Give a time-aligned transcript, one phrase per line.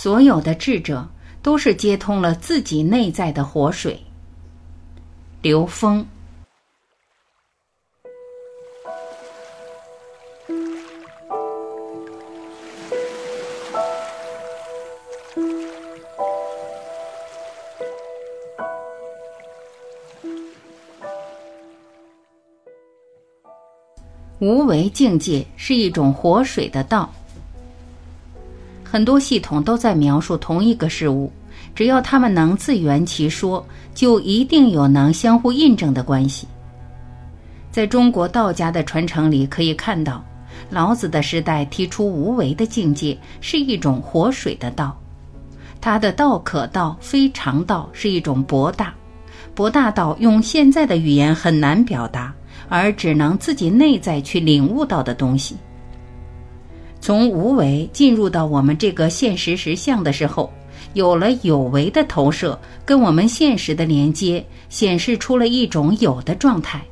[0.00, 1.08] 所有的智者
[1.42, 4.00] 都是接通了自己内在的活水。
[5.42, 6.06] 刘峰。
[24.38, 27.12] 无为境界是一种活水的道。
[28.90, 31.30] 很多系统都在描述同一个事物，
[31.74, 36.48] 只要他们能自圆其说，就一定有能相互印证的关系。
[37.70, 40.24] 在中国道家的传承里，可以看到，
[40.70, 44.98] 老子的时代提出无为的境界是一种活水的道。
[45.80, 48.94] 他的道可道非常道是一种博大，
[49.54, 52.34] 博大道用现在的语言很难表达。
[52.70, 55.56] 而只能自己内在去领悟到的东西。
[57.00, 60.52] 从无为进入到我们这个现实实相的时候，
[60.94, 66.82] 有了有为的投射，跟我们现实的连接，显示出了一种有的状态。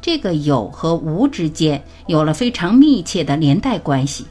[0.00, 4.24] 这个有和无之间有了非常密切的连带关系。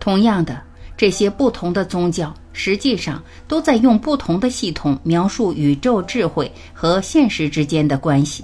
[0.00, 0.60] 同样的，
[0.96, 8.42] 这些不同的宗教实际上都在用不同的系统描述宇宙智慧和现实之间的关系。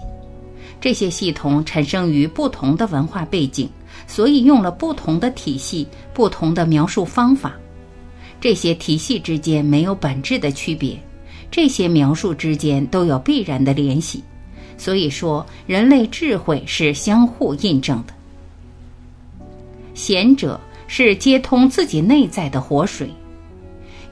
[0.81, 3.71] 这些系统产生于不同的文化背景，
[4.07, 7.55] 所以用了不同的体系、不同的描述方法。
[8.41, 10.99] 这些体系之间没有本质的区别，
[11.51, 14.23] 这些描述之间都有必然的联系。
[14.77, 18.13] 所以说，人类智慧是相互印证的。
[19.95, 23.09] 贤者是接通自己内在的活水，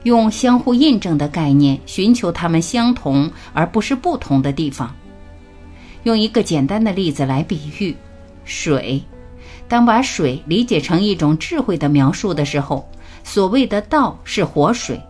[0.03, 4.95] 用相互印证的概念寻求它们相同而不是不同的地方。
[6.03, 7.93] 用一个简单的例子来比喻，
[8.45, 9.01] 水。
[9.71, 12.85] 当把水理解成一种智慧的描述的时候，
[13.23, 15.01] 所谓的道是活水，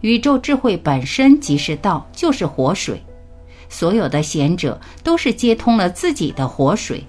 [0.00, 3.00] 宇宙智慧本身即是道，就是活水。
[3.68, 7.04] 所有的贤者都是接通了自己的活水。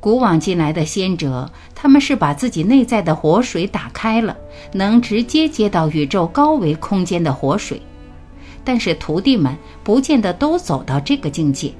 [0.00, 4.36] 古往今来的先哲，他们是把自己内在的活水打开了，
[4.72, 7.80] 能直接接到宇宙高维空间的活水。
[8.64, 11.72] 但是徒弟们不见得都走到这个境界，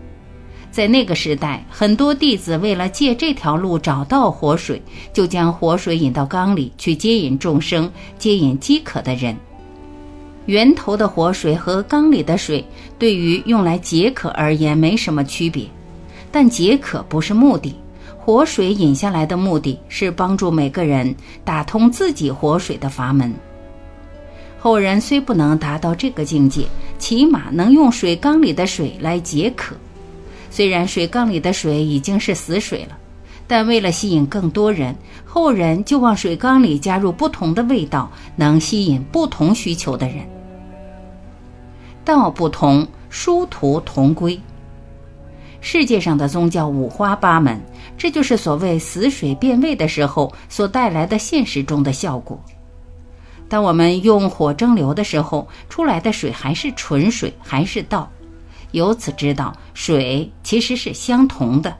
[0.76, 9.34] 在那个时代，很多弟子为了借这条路找到活水，就将活水引到缸里去接引众生，接引饥渴的人。
[10.44, 12.62] 源头的活水和缸里的水
[12.98, 15.64] 对于用来解渴而言没什么区别，
[16.30, 17.74] 但解渴不是目的，
[18.18, 23.32] 活水引下来的目的是帮助每个人打通自己活水的阀门。
[24.58, 26.66] 后人虽不能达到这个境界，
[26.98, 29.74] 起码能用水缸里的水来解渴。
[30.56, 32.96] 虽然水缸里的水已经是死水了，
[33.46, 34.96] 但为了吸引更多人，
[35.26, 40.26] 后人就往水缸里加入不同的味道，能吸引不同需求的人。
[42.06, 44.40] 道不同，殊途同归。
[45.60, 47.60] 世界上的宗教五花八门，
[47.98, 52.42] 这就是所谓死水变味的时候所带来的现实中的效果。
[53.46, 58.10] 当我们用火蒸馏的时候，出来的水还是纯水，还是道。
[58.76, 61.74] 由此知道，水其实是相同的。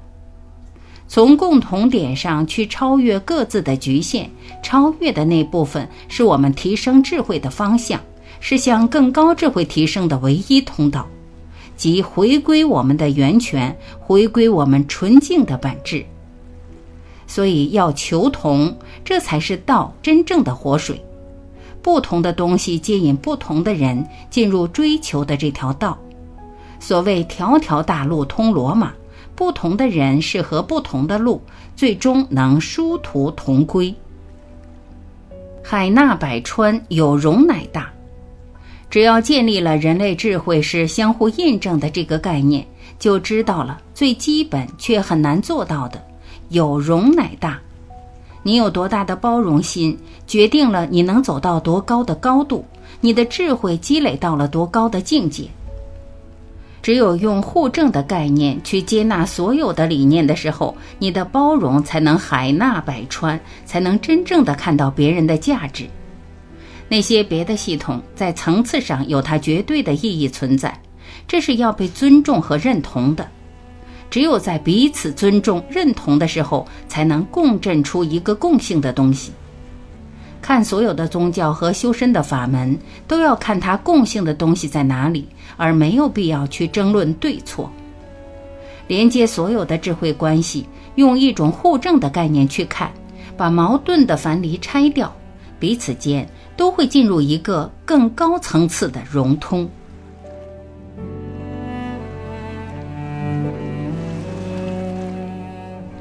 [1.06, 4.28] 从共同点上去超越各自的局限，
[4.62, 8.00] 超越的那部分是我们提升智慧的方向，
[8.40, 11.06] 是向更高智慧提升的唯一通道，
[11.76, 16.02] 即回归我们的源泉，回归我们纯净的本质。
[17.26, 18.74] 所以要求同，
[19.04, 20.98] 这才是道真正的活水。
[21.82, 25.98] 不同的东西接引不同的人进入追求的这条道。
[26.78, 28.92] 所谓“条条大路通罗马”，
[29.34, 31.42] 不同的人适合不同的路，
[31.75, 33.94] 最终能殊途同归。
[35.62, 37.91] 海纳百川，有容乃大。
[38.88, 42.65] 只要建立了人类智慧是相互印证的这个概念，
[43.00, 46.00] 就知道了最基本却很难做到的
[46.50, 47.59] “有容乃大”。
[48.44, 52.65] 你有多大的包容心，决定了你能走到多高的高度，
[53.00, 55.48] 你的智慧积累到了多高的境界。
[56.86, 65.84] 只有用互证的概念去接纳所有的理念的时候，你的包容才能海纳百川，才能真正的看到别人的价值。
[66.88, 70.80] 那些别的系统在层次上有它绝对的意义存在，
[71.27, 73.27] 这是要被尊重和认同的。
[74.09, 79.33] 只有在彼此尊重、认同的时候，才能共振出一个共性的东西。
[80.41, 82.78] 看所有的宗教和修身的法门，
[83.09, 87.70] 都要看它共性的东西在哪里，而没有必要去争论对错，
[88.86, 92.92] 连接所有的智慧关系，用一种互证的概念去看，
[93.36, 95.14] 把矛盾的樊篱拆掉，
[95.58, 99.68] 彼此间都会进入一个更高层次的融通。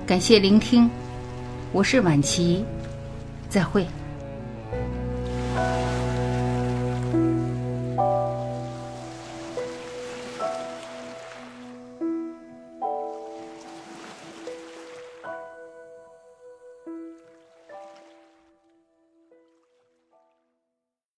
[0.06, 0.88] 感谢聆听，
[1.72, 2.64] 我是婉琪，
[3.50, 3.86] 再会。